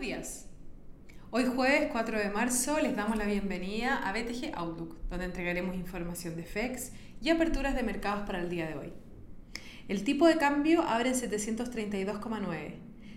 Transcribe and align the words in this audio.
días. 0.00 0.46
Hoy 1.30 1.44
jueves 1.44 1.88
4 1.90 2.18
de 2.18 2.30
marzo 2.30 2.78
les 2.78 2.94
damos 2.94 3.16
la 3.16 3.24
bienvenida 3.24 3.96
a 3.96 4.12
BTG 4.12 4.52
Outlook, 4.54 4.96
donde 5.10 5.24
entregaremos 5.24 5.74
información 5.74 6.36
de 6.36 6.44
FEX 6.44 6.92
y 7.20 7.30
aperturas 7.30 7.74
de 7.74 7.82
mercados 7.82 8.24
para 8.24 8.40
el 8.40 8.48
día 8.48 8.68
de 8.68 8.76
hoy. 8.76 8.92
El 9.88 10.04
tipo 10.04 10.28
de 10.28 10.36
cambio 10.36 10.82
abre 10.82 11.08
en 11.08 11.16
732,9. 11.16 12.74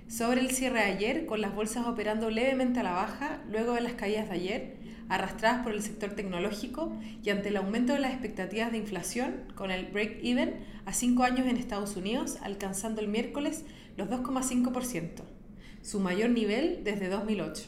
Sobre 0.08 0.42
el 0.42 0.50
cierre 0.52 0.80
de 0.80 0.86
ayer, 0.86 1.26
con 1.28 1.40
las 1.40 1.54
bolsas 1.54 1.86
operando 1.86 2.32
levemente 2.32 2.80
a 2.80 2.84
la 2.84 2.94
baja, 2.94 3.44
luego 3.48 3.74
de 3.74 3.82
las 3.82 3.94
caídas 3.94 4.30
de 4.30 4.36
ayer, 4.36 4.78
arrastradas 5.08 5.64
por 5.64 5.74
el 5.74 5.84
sector 5.84 6.12
tecnológico 6.16 6.98
y 7.22 7.30
ante 7.30 7.50
el 7.50 7.58
aumento 7.58 7.94
de 7.94 8.00
las 8.00 8.12
expectativas 8.12 8.72
de 8.72 8.80
inflación, 8.80 9.44
con 9.54 9.70
el 9.70 9.86
break-even 9.86 10.66
a 10.86 10.94
5 10.94 11.24
años 11.24 11.48
en 11.48 11.58
Estados 11.58 11.96
Unidos, 11.96 12.40
alcanzando 12.42 13.02
el 13.02 13.08
miércoles 13.08 13.66
los 13.98 14.10
2,5% 14.10 15.41
su 15.82 16.00
mayor 16.00 16.30
nivel 16.30 16.84
desde 16.84 17.10
2008. 17.10 17.64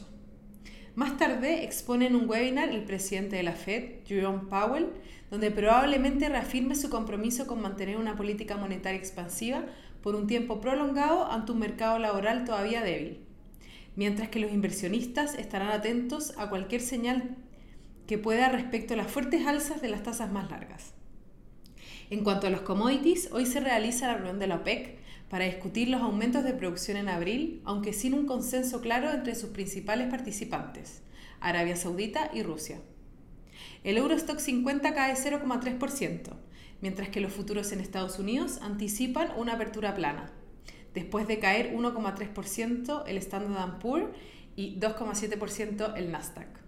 Más 0.94 1.16
tarde 1.16 1.64
expone 1.64 2.06
en 2.06 2.14
un 2.14 2.28
webinar 2.28 2.68
el 2.68 2.84
presidente 2.84 3.36
de 3.36 3.42
la 3.42 3.52
Fed, 3.52 4.04
Jerome 4.06 4.48
Powell, 4.48 4.90
donde 5.30 5.50
probablemente 5.50 6.28
reafirme 6.28 6.76
su 6.76 6.88
compromiso 6.88 7.48
con 7.48 7.60
mantener 7.60 7.96
una 7.96 8.16
política 8.16 8.56
monetaria 8.56 8.98
expansiva 8.98 9.64
por 10.02 10.14
un 10.14 10.28
tiempo 10.28 10.60
prolongado 10.60 11.30
ante 11.30 11.50
un 11.50 11.58
mercado 11.58 11.98
laboral 11.98 12.44
todavía 12.44 12.84
débil, 12.84 13.18
mientras 13.96 14.28
que 14.28 14.38
los 14.38 14.52
inversionistas 14.52 15.34
estarán 15.34 15.70
atentos 15.70 16.34
a 16.38 16.48
cualquier 16.48 16.80
señal 16.80 17.36
que 18.06 18.18
pueda 18.18 18.48
respecto 18.48 18.94
a 18.94 18.96
las 18.96 19.10
fuertes 19.10 19.46
alzas 19.46 19.82
de 19.82 19.88
las 19.88 20.02
tasas 20.04 20.30
más 20.30 20.50
largas. 20.50 20.94
En 22.10 22.22
cuanto 22.22 22.46
a 22.46 22.50
los 22.50 22.60
commodities, 22.60 23.30
hoy 23.32 23.46
se 23.46 23.60
realiza 23.60 24.06
la 24.06 24.14
reunión 24.14 24.38
de 24.38 24.46
la 24.46 24.56
OPEC, 24.56 25.04
para 25.34 25.46
discutir 25.46 25.88
los 25.88 26.00
aumentos 26.00 26.44
de 26.44 26.52
producción 26.52 26.96
en 26.96 27.08
abril, 27.08 27.60
aunque 27.64 27.92
sin 27.92 28.14
un 28.14 28.26
consenso 28.26 28.80
claro 28.80 29.10
entre 29.10 29.34
sus 29.34 29.50
principales 29.50 30.08
participantes, 30.08 31.02
Arabia 31.40 31.76
Saudita 31.76 32.30
y 32.32 32.42
Rusia. 32.42 32.80
El 33.82 33.96
Eurostock 33.96 34.38
50 34.38 34.94
cae 34.94 35.14
0,3%, 35.14 36.36
mientras 36.80 37.08
que 37.08 37.20
los 37.20 37.32
futuros 37.32 37.72
en 37.72 37.80
Estados 37.80 38.18
Unidos 38.18 38.60
anticipan 38.62 39.32
una 39.36 39.54
apertura 39.54 39.94
plana, 39.94 40.30
después 40.94 41.26
de 41.26 41.38
caer 41.38 41.74
1,3% 41.74 43.04
el 43.06 43.16
Standard 43.16 43.78
Poor's 43.78 44.14
y 44.54 44.78
2,7% 44.78 45.94
el 45.96 46.12
Nasdaq. 46.12 46.60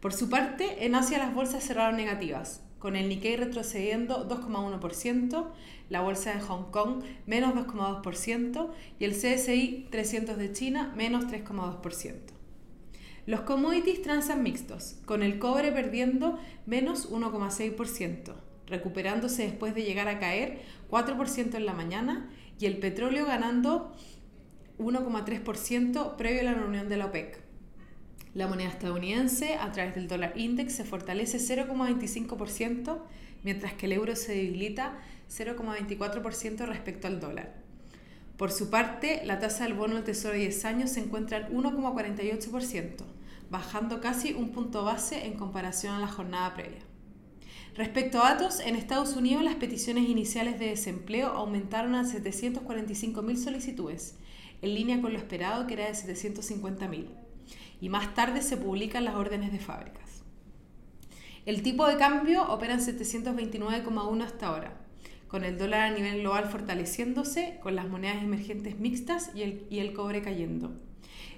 Por 0.00 0.14
su 0.14 0.30
parte, 0.30 0.86
en 0.86 0.94
Asia 0.94 1.18
las 1.18 1.34
bolsas 1.34 1.62
cerraron 1.62 1.96
negativas, 1.96 2.62
con 2.78 2.96
el 2.96 3.08
Nikkei 3.08 3.36
retrocediendo 3.36 4.28
2,1%, 4.28 5.46
la 5.88 6.00
bolsa 6.00 6.34
de 6.34 6.40
Hong 6.40 6.70
Kong 6.70 7.02
menos 7.26 7.54
2,2% 7.54 8.70
y 8.98 9.04
el 9.04 9.12
CSI 9.12 9.88
300 9.90 10.36
de 10.38 10.52
China 10.52 10.92
menos 10.96 11.26
3,2%. 11.26 12.14
Los 13.26 13.40
commodities 13.40 14.00
transan 14.00 14.42
mixtos, 14.42 14.96
con 15.04 15.22
el 15.22 15.38
cobre 15.38 15.70
perdiendo 15.70 16.38
menos 16.64 17.10
1,6%, 17.10 18.32
recuperándose 18.66 19.42
después 19.42 19.74
de 19.74 19.82
llegar 19.82 20.08
a 20.08 20.18
caer 20.18 20.62
4% 20.90 21.54
en 21.54 21.66
la 21.66 21.74
mañana, 21.74 22.30
y 22.58 22.66
el 22.66 22.78
petróleo 22.78 23.26
ganando 23.26 23.92
1,3% 24.78 26.16
previo 26.16 26.40
a 26.40 26.44
la 26.44 26.54
reunión 26.54 26.88
de 26.88 26.96
la 26.96 27.06
OPEC. 27.06 27.47
La 28.38 28.46
moneda 28.46 28.68
estadounidense 28.68 29.54
a 29.54 29.72
través 29.72 29.96
del 29.96 30.06
dólar 30.06 30.32
index 30.36 30.74
se 30.74 30.84
fortalece 30.84 31.38
0,25%, 31.38 33.00
mientras 33.42 33.72
que 33.72 33.86
el 33.86 33.92
euro 33.94 34.14
se 34.14 34.32
debilita 34.32 34.96
0,24% 35.28 36.64
respecto 36.66 37.08
al 37.08 37.18
dólar. 37.18 37.56
Por 38.36 38.52
su 38.52 38.70
parte, 38.70 39.22
la 39.24 39.40
tasa 39.40 39.64
del 39.64 39.74
bono 39.74 39.96
del 39.96 40.04
Tesoro 40.04 40.34
de 40.34 40.42
10 40.42 40.64
años 40.66 40.90
se 40.90 41.00
encuentra 41.00 41.38
en 41.38 41.52
1,48%, 41.52 43.02
bajando 43.50 44.00
casi 44.00 44.34
un 44.34 44.50
punto 44.50 44.84
base 44.84 45.26
en 45.26 45.32
comparación 45.32 45.94
a 45.94 45.98
la 45.98 46.06
jornada 46.06 46.54
previa. 46.54 46.84
Respecto 47.74 48.22
a 48.22 48.34
datos, 48.34 48.60
en 48.60 48.76
Estados 48.76 49.16
Unidos 49.16 49.42
las 49.42 49.56
peticiones 49.56 50.08
iniciales 50.08 50.60
de 50.60 50.66
desempleo 50.66 51.30
aumentaron 51.30 51.96
a 51.96 52.04
745.000 52.04 53.36
solicitudes, 53.36 54.14
en 54.62 54.76
línea 54.76 55.00
con 55.00 55.12
lo 55.12 55.18
esperado 55.18 55.66
que 55.66 55.74
era 55.74 55.86
de 55.86 55.94
750.000 55.94 57.26
y 57.80 57.88
más 57.88 58.14
tarde 58.14 58.42
se 58.42 58.56
publican 58.56 59.04
las 59.04 59.14
órdenes 59.14 59.52
de 59.52 59.58
fábricas. 59.58 60.22
El 61.46 61.62
tipo 61.62 61.86
de 61.86 61.96
cambio 61.96 62.46
opera 62.48 62.74
en 62.74 62.80
729,1 62.80 64.22
hasta 64.22 64.48
ahora, 64.48 64.76
con 65.28 65.44
el 65.44 65.56
dólar 65.56 65.80
a 65.80 65.90
nivel 65.90 66.20
global 66.20 66.46
fortaleciéndose, 66.46 67.58
con 67.62 67.76
las 67.76 67.88
monedas 67.88 68.22
emergentes 68.22 68.78
mixtas 68.78 69.30
y 69.34 69.78
el, 69.78 69.92
cobre 69.92 70.22
cayendo. 70.22 70.72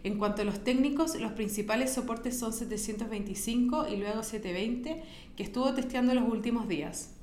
En 0.03 0.19
cuanto 0.19 0.43
a 0.43 0.45
los 0.45 0.65
técnicos, 0.65 1.15
los 1.21 1.33
principales 1.33 1.93
soportes 1.93 2.39
son 2.39 2.53
725 2.53 3.89
y 3.89 3.97
luego 3.99 4.23
720, 4.23 5.03
que 5.37 5.43
estuvo 5.43 5.75
testeando 5.75 6.15
los 6.15 6.29
últimos 6.29 6.69
días. 6.69 7.15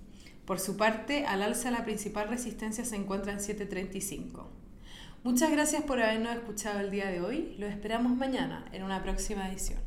Por 0.45 0.59
su 0.59 0.78
parte, 0.78 1.25
al 1.25 1.41
alza 1.41 1.72
la 1.72 1.84
principal 1.84 2.29
resistencia 2.29 2.85
se 2.85 2.95
encuentra 2.95 3.34
en 3.34 3.39
735. 3.39 4.56
Muchas 5.27 5.51
gracias 5.51 5.83
por 5.83 6.01
habernos 6.01 6.33
escuchado 6.38 6.79
el 6.79 6.89
día 6.89 7.07
de 7.07 7.19
hoy. 7.19 7.53
Lo 7.59 7.67
esperamos 7.67 8.15
mañana 8.15 8.63
en 8.71 8.81
una 8.81 9.03
próxima 9.03 9.49
edición. 9.49 9.81